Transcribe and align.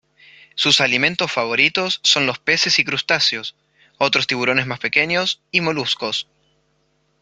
Sus 0.55 0.81
alimentos 0.81 1.31
favoritos 1.31 1.99
son 2.01 2.25
los 2.25 2.39
peces 2.39 2.79
y 2.79 2.83
crustáceos, 2.83 3.55
otros 3.99 4.25
tiburones 4.25 4.65
más 4.65 4.79
pequeños, 4.79 5.43
y 5.51 5.61
moluscos. 5.61 6.27